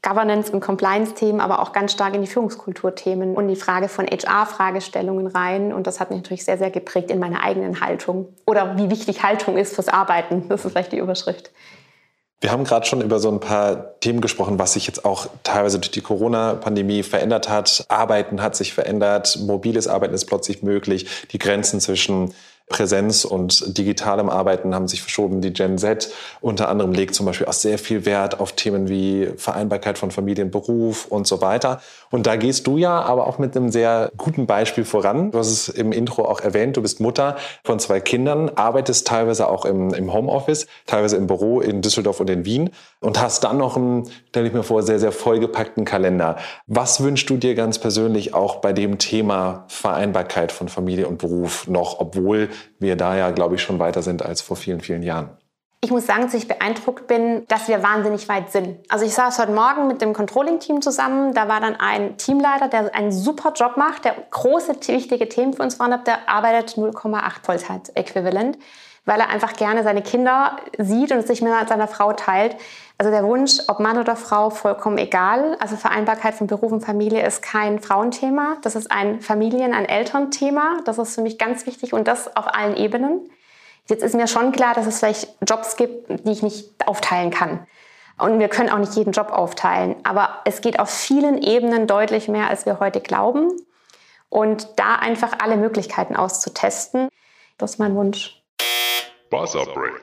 [0.07, 5.27] Governance- und Compliance-Themen, aber auch ganz stark in die Führungskulturthemen und die Frage von HR-Fragestellungen
[5.27, 5.73] rein.
[5.73, 8.29] Und das hat mich natürlich sehr, sehr geprägt in meiner eigenen Haltung.
[8.45, 10.47] Oder wie wichtig Haltung ist fürs Arbeiten.
[10.47, 11.51] Das ist vielleicht die Überschrift.
[12.39, 15.79] Wir haben gerade schon über so ein paar Themen gesprochen, was sich jetzt auch teilweise
[15.79, 17.85] durch die Corona-Pandemie verändert hat.
[17.89, 22.35] Arbeiten hat sich verändert, mobiles Arbeiten ist plötzlich möglich, die Grenzen zwischen
[22.69, 25.39] Präsenz und digitalem Arbeiten haben sich verschoben.
[25.39, 29.29] Die Gen Z unter anderem legt zum Beispiel auch sehr viel Wert auf Themen wie
[29.37, 31.81] Vereinbarkeit von Familie und Beruf und so weiter.
[32.11, 35.31] Und da gehst du ja aber auch mit einem sehr guten Beispiel voran.
[35.31, 39.47] Du hast es im Intro auch erwähnt, du bist Mutter von zwei Kindern, arbeitest teilweise
[39.47, 43.57] auch im, im Homeoffice, teilweise im Büro in Düsseldorf und in Wien und hast dann
[43.57, 46.35] noch einen, stelle ich mir vor, sehr, sehr vollgepackten Kalender.
[46.65, 51.67] Was wünschst du dir ganz persönlich auch bei dem Thema Vereinbarkeit von Familie und Beruf
[51.67, 52.49] noch, obwohl
[52.79, 55.37] wir da ja, glaube ich, schon weiter sind als vor vielen, vielen Jahren.
[55.79, 58.79] Ich muss sagen, dass ich beeindruckt bin, dass wir wahnsinnig weit sind.
[58.89, 61.35] Also ich saß heute Morgen mit dem Controlling-Team zusammen.
[61.35, 65.61] Da war dann ein Teamleiter, der einen super Job macht, der große, wichtige Themen für
[65.61, 66.07] uns voranhat.
[66.07, 68.57] Der arbeitet 0,8 Vollzeit-Äquivalent,
[69.07, 72.57] weil er einfach gerne seine Kinder sieht und es sich mit seiner Frau teilt.
[72.97, 75.55] Also der Wunsch, ob Mann oder Frau, vollkommen egal.
[75.59, 78.57] Also Vereinbarkeit von Beruf und Familie ist kein Frauenthema.
[78.63, 80.79] Das ist ein Familien-, ein Elternthema.
[80.83, 83.21] Das ist für mich ganz wichtig und das auf allen Ebenen.
[83.87, 87.65] Jetzt ist mir schon klar, dass es vielleicht Jobs gibt, die ich nicht aufteilen kann.
[88.19, 89.95] Und wir können auch nicht jeden Job aufteilen.
[90.03, 93.51] Aber es geht auf vielen Ebenen deutlich mehr, als wir heute glauben.
[94.27, 97.07] Und da einfach alle Möglichkeiten auszutesten,
[97.57, 98.36] das ist mein Wunsch.
[99.29, 100.01] Buzzer Break.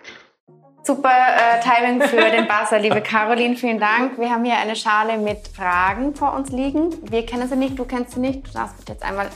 [0.83, 4.19] Super äh, Timing für den Buzzer, liebe Caroline, vielen Dank.
[4.19, 6.91] Wir haben hier eine Schale mit Fragen vor uns liegen.
[7.11, 8.47] Wir kennen sie nicht, du kennst sie nicht.
[8.47, 9.31] Du darfst bitte jetzt einmal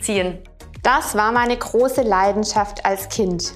[0.00, 0.42] ziehen.
[0.82, 3.54] Das war meine große Leidenschaft als Kind.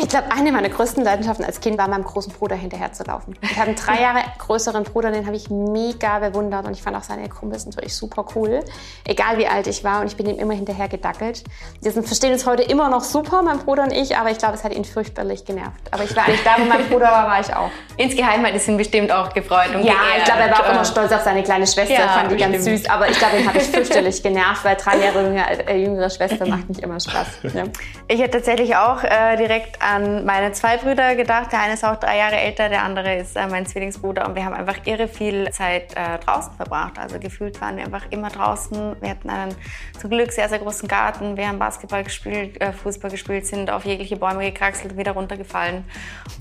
[0.00, 3.36] Ich glaube, eine meiner größten Leidenschaften als Kind war, meinem großen Bruder hinterherzulaufen.
[3.42, 6.96] Ich habe einen drei Jahre größeren Bruder, den habe ich mega bewundert und ich fand
[6.96, 8.60] auch seine Kumpels natürlich super cool.
[9.04, 11.44] Egal wie alt ich war und ich bin ihm immer hinterher gedackelt.
[11.82, 14.54] Wir sind, verstehen uns heute immer noch super, mein Bruder und ich, aber ich glaube,
[14.54, 15.80] es hat ihn fürchterlich genervt.
[15.90, 17.70] Aber ich war eigentlich da, wo mein Bruder war, war ich auch.
[17.98, 20.18] Insgeheim hat es ihn bestimmt auch gefreut und Ja, geehrt.
[20.18, 22.64] ich glaube, er war auch immer stolz auf seine kleine Schwester, ja, fand die ganz
[22.64, 22.88] süß.
[22.88, 26.46] Aber ich glaube, ihn habe ich fürchterlich genervt, weil drei Jahre jüngere, äh, jüngere Schwester
[26.46, 27.26] macht nicht immer Spaß.
[27.54, 27.64] Ja.
[28.08, 31.52] Ich hätte tatsächlich auch äh, direkt an meine zwei Brüder gedacht.
[31.52, 34.26] Der eine ist auch drei Jahre älter, der andere ist äh, mein Zwillingsbruder.
[34.26, 36.98] Und wir haben einfach irre viel Zeit äh, draußen verbracht.
[36.98, 38.96] Also gefühlt waren wir einfach immer draußen.
[39.00, 39.54] Wir hatten einen
[40.00, 41.36] zum Glück sehr, sehr großen Garten.
[41.36, 45.84] Wir haben Basketball gespielt, äh, Fußball gespielt, sind auf jegliche Bäume gekraxelt wieder runtergefallen.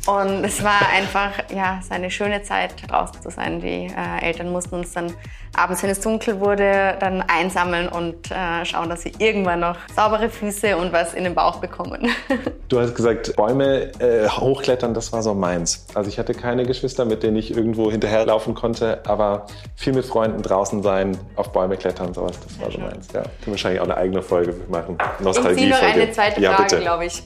[0.05, 3.59] Und es war einfach ja, eine schöne Zeit, draußen zu sein.
[3.59, 5.13] Die äh, Eltern mussten uns dann
[5.55, 10.29] abends, wenn es dunkel wurde, dann einsammeln und äh, schauen, dass wir irgendwann noch saubere
[10.29, 12.09] Füße und was in den Bauch bekommen.
[12.69, 15.85] Du hast gesagt, Bäume äh, hochklettern, das war so meins.
[15.93, 20.41] Also ich hatte keine Geschwister, mit denen ich irgendwo hinterherlaufen konnte, aber viel mit Freunden
[20.41, 23.07] draußen sein, auf Bäume klettern, sowas, das war so meins.
[23.13, 24.97] Ja, können wahrscheinlich auch eine eigene Folge machen.
[25.19, 25.51] Nostalgie.
[25.51, 27.23] Ich ziehe noch eine zweite Frage, ja, glaube ich.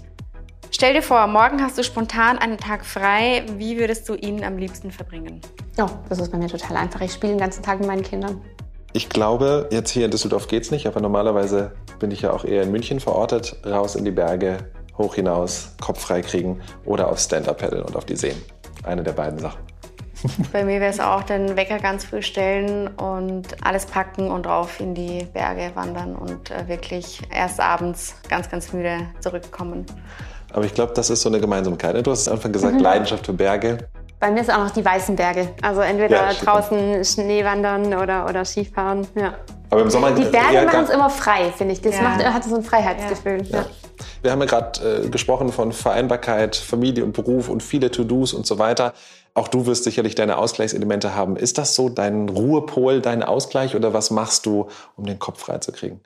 [0.71, 3.43] Stell dir vor, morgen hast du spontan einen Tag frei.
[3.57, 5.39] Wie würdest du ihn am liebsten verbringen?
[5.77, 6.99] Ja, das ist bei mir total einfach.
[6.99, 8.41] Ich spiele den ganzen Tag mit meinen Kindern.
[8.91, 12.45] Ich glaube, jetzt hier in Düsseldorf geht es nicht, aber normalerweise bin ich ja auch
[12.45, 13.55] eher in München verortet.
[13.65, 14.57] Raus in die Berge,
[14.97, 18.41] hoch hinaus, Kopf frei kriegen oder auf Stand-Up paddeln und auf die Seen.
[18.83, 19.59] Eine der beiden Sachen.
[20.51, 24.79] Bei mir wäre es auch den Wecker ganz früh stellen und alles packen und drauf
[24.79, 29.85] in die Berge wandern und äh, wirklich erst abends ganz, ganz müde zurückkommen.
[30.53, 31.95] Aber ich glaube, das ist so eine Gemeinsamkeit.
[31.95, 32.03] Ne?
[32.03, 32.79] Du hast am Anfang gesagt, mhm.
[32.79, 33.89] Leidenschaft für Berge.
[34.19, 35.49] Bei mir ist auch noch die weißen Berge.
[35.61, 39.05] Also entweder ja, draußen Schneewandern oder, oder Skifahren.
[39.15, 39.35] Ja.
[39.69, 41.81] Aber im Sommer die Berge machen es immer frei, finde ich.
[41.81, 42.01] Das ja.
[42.01, 43.43] macht, hat so ein Freiheitsgefühl.
[43.43, 43.65] Ja.
[44.21, 48.45] Wir haben ja gerade äh, gesprochen von Vereinbarkeit, Familie und Beruf und viele To-Dos und
[48.45, 48.93] so weiter.
[49.33, 51.35] Auch du wirst sicherlich deine Ausgleichselemente haben.
[51.35, 56.01] Ist das so dein Ruhepol, dein Ausgleich oder was machst du, um den Kopf freizukriegen?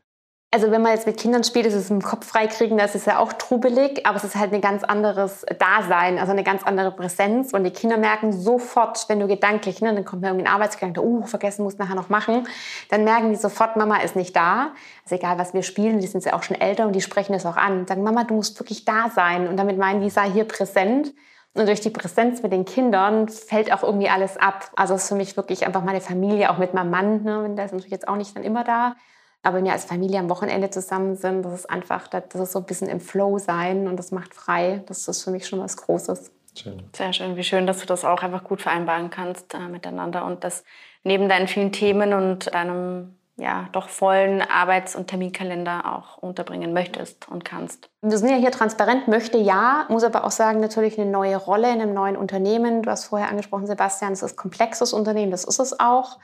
[0.51, 3.19] Also wenn man jetzt mit Kindern spielt, ist es im Kopf freikriegen, das ist ja
[3.19, 7.53] auch trubelig, aber es ist halt ein ganz anderes Dasein, also eine ganz andere Präsenz.
[7.53, 11.05] Und die Kinder merken sofort, wenn du gedanklich, ne, dann kommt mir irgendwie ein Arbeitsgedanke,
[11.05, 12.47] oh, vergessen, muss nachher noch machen,
[12.89, 14.71] dann merken die sofort, Mama ist nicht da.
[15.03, 17.45] Also egal, was wir spielen, die sind ja auch schon älter und die sprechen das
[17.45, 17.85] auch an.
[17.85, 19.47] Sagen, Mama, du musst wirklich da sein.
[19.47, 21.13] Und damit meinen die, sei hier präsent.
[21.53, 24.71] Und durch die Präsenz mit den Kindern fällt auch irgendwie alles ab.
[24.75, 27.65] Also es ist für mich wirklich einfach meine Familie, auch mit meinem Mann, ne, der
[27.65, 28.95] ist natürlich jetzt auch nicht dann immer da.
[29.41, 32.60] Aber wenn wir als Familie am Wochenende zusammen sind, das ist einfach, das ist so
[32.60, 34.84] ein bisschen im Flow sein und das macht frei.
[34.88, 36.32] Das ist für mich schon was Großes.
[36.56, 36.84] Schön.
[36.93, 37.36] Sehr schön.
[37.36, 40.63] Wie schön, dass du das auch einfach gut vereinbaren kannst äh, miteinander und das
[41.04, 47.30] neben deinen vielen Themen und deinem ja, doch vollen Arbeits- und Terminkalender auch unterbringen möchtest
[47.30, 47.89] und kannst.
[48.02, 51.71] Wir sind ja hier transparent, möchte ja, muss aber auch sagen, natürlich eine neue Rolle
[51.71, 52.84] in einem neuen Unternehmen.
[52.84, 56.19] Du hast vorher angesprochen, Sebastian, es ist ein komplexes Unternehmen, das ist es auch.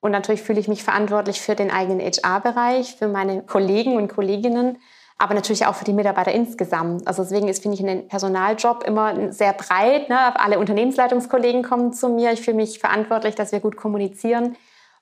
[0.00, 4.78] Und natürlich fühle ich mich verantwortlich für den eigenen HR-Bereich, für meine Kollegen und Kolleginnen,
[5.18, 7.06] aber natürlich auch für die Mitarbeiter insgesamt.
[7.06, 10.08] Also deswegen ist, finde ich, ein Personaljob immer sehr breit.
[10.08, 10.40] Ne?
[10.40, 12.32] Alle Unternehmensleitungskollegen kommen zu mir.
[12.32, 14.56] Ich fühle mich verantwortlich, dass wir gut kommunizieren.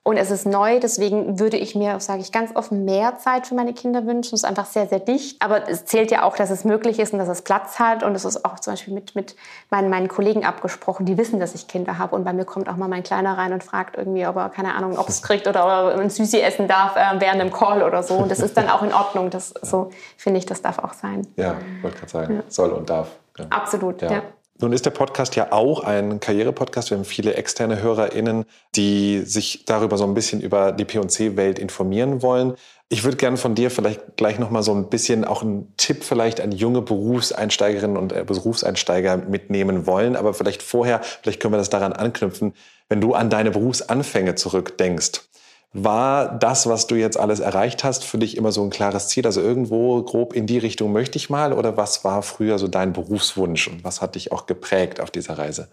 [0.09, 3.55] Und es ist neu, deswegen würde ich mir, sage ich ganz offen, mehr Zeit für
[3.55, 4.37] meine Kinder wünschen.
[4.37, 5.43] Es ist einfach sehr, sehr dicht.
[5.43, 8.03] Aber es zählt ja auch, dass es möglich ist und dass es Platz hat.
[8.03, 9.37] Und es ist auch zum Beispiel mit, mit
[9.69, 12.17] meinen, meinen Kollegen abgesprochen, die wissen, dass ich Kinder habe.
[12.17, 14.75] Und bei mir kommt auch mal mein Kleiner rein und fragt irgendwie, ob er, keine
[14.75, 17.83] Ahnung, ob es kriegt oder ob er ein Süßi essen darf äh, während einem Call
[17.83, 18.15] oder so.
[18.15, 19.29] Und das ist dann auch in Ordnung.
[19.29, 21.27] Das, so finde ich, das darf auch sein.
[21.37, 22.43] Ja, wollte gerade sagen, ja.
[22.49, 23.11] soll und darf.
[23.37, 23.45] Ja.
[23.51, 24.11] Absolut, ja.
[24.11, 24.23] ja.
[24.61, 26.91] Nun ist der Podcast ja auch ein Karriere-Podcast.
[26.91, 28.45] Wir haben viele externe HörerInnen,
[28.75, 32.55] die sich darüber so ein bisschen über die P&C-Welt informieren wollen.
[32.89, 36.41] Ich würde gerne von dir vielleicht gleich nochmal so ein bisschen auch einen Tipp vielleicht
[36.41, 40.17] an junge Berufseinsteigerinnen und äh, Berufseinsteiger mitnehmen wollen.
[40.17, 42.53] Aber vielleicht vorher, vielleicht können wir das daran anknüpfen,
[42.89, 45.28] wenn du an deine Berufsanfänge zurückdenkst.
[45.75, 49.27] War das, was du jetzt alles erreicht hast, für dich immer so ein klares Ziel?
[49.27, 51.53] Also irgendwo grob in die Richtung möchte ich mal?
[51.53, 55.37] Oder was war früher so dein Berufswunsch und was hat dich auch geprägt auf dieser
[55.37, 55.69] Reise?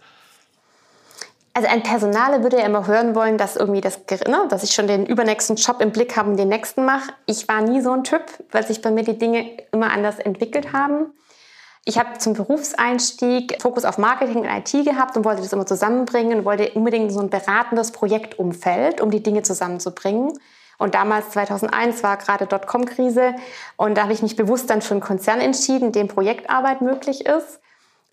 [1.54, 4.86] Also ein Personaler würde ja immer hören wollen, dass irgendwie das, ne, dass ich schon
[4.86, 7.12] den übernächsten Job im Blick habe und den nächsten mache.
[7.24, 10.74] Ich war nie so ein Typ, weil sich bei mir die Dinge immer anders entwickelt
[10.74, 11.06] haben.
[11.88, 16.40] Ich habe zum Berufseinstieg Fokus auf Marketing und IT gehabt und wollte das immer zusammenbringen
[16.40, 20.36] und wollte unbedingt so ein beratendes Projektumfeld, um die Dinge zusammenzubringen.
[20.78, 23.36] Und damals, 2001, war gerade Dotcom-Krise
[23.76, 27.60] und da habe ich mich bewusst dann für einen Konzern entschieden, dem Projektarbeit möglich ist.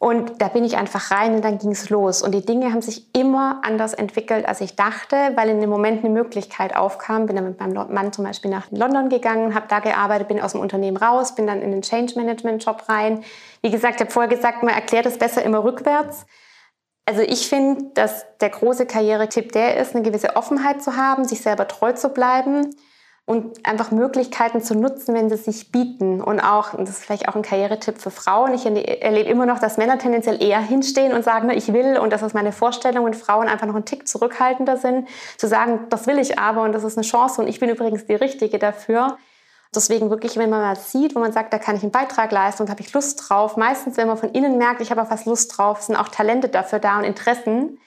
[0.03, 2.23] Und da bin ich einfach rein und dann ging es los.
[2.23, 6.03] Und die Dinge haben sich immer anders entwickelt, als ich dachte, weil in dem Moment
[6.03, 7.25] eine Möglichkeit aufkam.
[7.25, 10.51] Bin dann mit meinem Mann zum Beispiel nach London gegangen, habe da gearbeitet, bin aus
[10.51, 13.23] dem Unternehmen raus, bin dann in den Change Management Job rein.
[13.61, 16.25] Wie gesagt, ich habe vorher gesagt, man erklärt es besser immer rückwärts.
[17.05, 21.41] Also ich finde, dass der große Karrieretipp der ist, eine gewisse Offenheit zu haben, sich
[21.41, 22.75] selber treu zu bleiben
[23.25, 26.21] und einfach Möglichkeiten zu nutzen, wenn sie sich bieten.
[26.21, 29.59] Und auch, und das ist vielleicht auch ein Karrieretipp für Frauen, ich erlebe immer noch,
[29.59, 33.15] dass Männer tendenziell eher hinstehen und sagen, ich will und das ist meine Vorstellung und
[33.15, 35.07] Frauen einfach noch einen Tick zurückhaltender sind,
[35.37, 38.05] zu sagen, das will ich aber und das ist eine Chance und ich bin übrigens
[38.05, 39.17] die Richtige dafür.
[39.73, 42.63] Deswegen wirklich, wenn man mal sieht, wo man sagt, da kann ich einen Beitrag leisten
[42.63, 43.57] und habe ich Lust drauf.
[43.57, 46.49] Meistens, wenn man von innen merkt, ich habe auf was Lust drauf, sind auch Talente
[46.49, 47.79] dafür da und Interessen.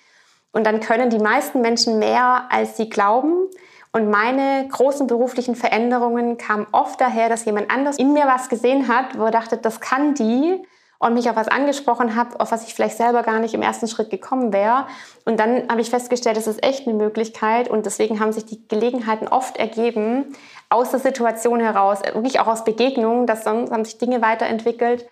[0.51, 3.49] Und dann können die meisten Menschen mehr, als sie glauben.
[3.97, 8.89] Und meine großen beruflichen Veränderungen kamen oft daher, dass jemand anders in mir was gesehen
[8.89, 10.63] hat, wo er dachte, das kann die
[10.99, 13.89] und mich auf was angesprochen habe, auf was ich vielleicht selber gar nicht im ersten
[13.89, 14.87] Schritt gekommen wäre.
[15.25, 18.69] Und dann habe ich festgestellt, es ist echt eine Möglichkeit und deswegen haben sich die
[18.69, 20.27] Gelegenheiten oft ergeben,
[20.69, 25.09] aus der Situation heraus, wirklich auch aus Begegnungen, dass sonst haben sich Dinge weiterentwickelt.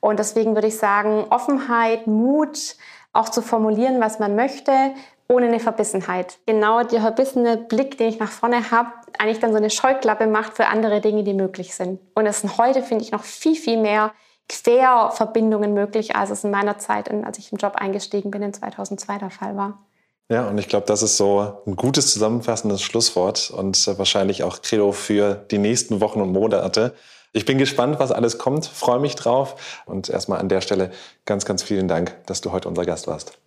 [0.00, 2.74] Und deswegen würde ich sagen, Offenheit, Mut,
[3.12, 4.72] auch zu formulieren, was man möchte,
[5.28, 6.38] ohne eine Verbissenheit.
[6.46, 10.54] Genau der verbissene Blick, den ich nach vorne habe, eigentlich dann so eine Scheuklappe macht
[10.54, 12.00] für andere Dinge, die möglich sind.
[12.14, 14.12] Und es sind heute, finde ich, noch viel, viel mehr
[14.48, 19.18] Querverbindungen möglich, als es in meiner Zeit, als ich im Job eingestiegen bin, in 2002
[19.18, 19.78] der Fall war.
[20.30, 24.62] Ja, und ich glaube, das ist so ein gutes zusammenfassendes Schlusswort und äh, wahrscheinlich auch
[24.62, 26.94] Credo für die nächsten Wochen und Monate.
[27.32, 30.92] Ich bin gespannt, was alles kommt, freue mich drauf und erstmal an der Stelle
[31.26, 33.38] ganz, ganz vielen Dank, dass du heute unser Gast warst.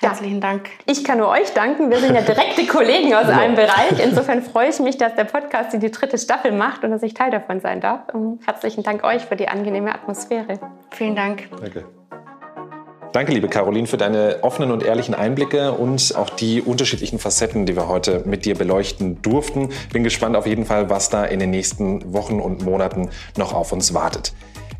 [0.00, 0.70] Herzlichen Dank.
[0.86, 1.90] Ich kann nur euch danken.
[1.90, 4.02] Wir sind ja direkte Kollegen aus einem Bereich.
[4.02, 7.30] Insofern freue ich mich, dass der Podcast die dritte Staffel macht und dass ich Teil
[7.30, 8.08] davon sein darf.
[8.14, 10.58] Und herzlichen Dank euch für die angenehme Atmosphäre.
[10.90, 11.48] Vielen Dank.
[11.60, 11.84] Danke.
[13.12, 17.74] Danke, liebe Caroline, für deine offenen und ehrlichen Einblicke und auch die unterschiedlichen Facetten, die
[17.74, 19.70] wir heute mit dir beleuchten durften.
[19.92, 23.72] Bin gespannt auf jeden Fall, was da in den nächsten Wochen und Monaten noch auf
[23.72, 24.32] uns wartet.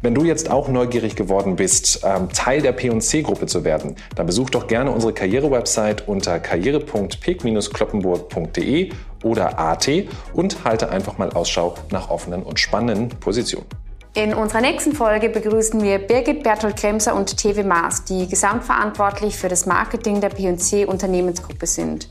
[0.02, 4.48] Wenn du jetzt auch neugierig geworden bist, ähm, Teil der P&C-Gruppe zu werden, dann besuch
[4.48, 9.90] doch gerne unsere Karriere-Website unter karriere.peek-kloppenburg.de oder AT
[10.32, 13.66] und halte einfach mal Ausschau nach offenen und spannenden Positionen.
[14.14, 19.66] In unserer nächsten Folge begrüßen wir Birgit Bertolt-Kremser und Teve Maas, die gesamtverantwortlich für das
[19.66, 22.08] Marketing der P&C Unternehmensgruppe sind.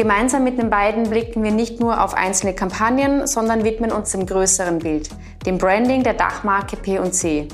[0.00, 4.24] Gemeinsam mit den beiden blicken wir nicht nur auf einzelne Kampagnen, sondern widmen uns dem
[4.24, 5.10] größeren Bild,
[5.44, 7.48] dem Branding der Dachmarke P&C.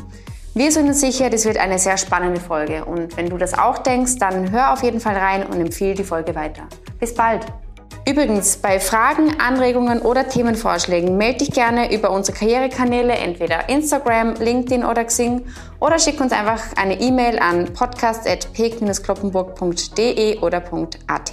[0.54, 3.78] Wir sind uns sicher, das wird eine sehr spannende Folge und wenn du das auch
[3.78, 6.68] denkst, dann hör auf jeden Fall rein und empfehle die Folge weiter.
[7.00, 7.44] Bis bald!
[8.08, 14.84] Übrigens, bei Fragen, Anregungen oder Themenvorschlägen melde dich gerne über unsere Karrierekanäle, entweder Instagram, LinkedIn
[14.84, 15.44] oder Xing
[15.80, 20.62] oder schick uns einfach eine E-Mail an podcast.peek-kloppenburg.de oder
[21.08, 21.32] .at.